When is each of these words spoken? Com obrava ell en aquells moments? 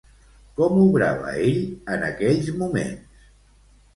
Com 0.59 0.79
obrava 0.83 1.33
ell 1.49 1.59
en 1.95 2.05
aquells 2.09 2.49
moments? 2.63 3.21